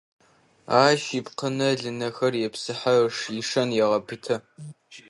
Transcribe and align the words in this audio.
Ащ 0.83 1.01
ипкъынэ-лынэхэр 1.17 2.33
епсыхьэ, 2.47 2.93
ишэн 3.39 3.69
егъэпытэ. 3.83 4.35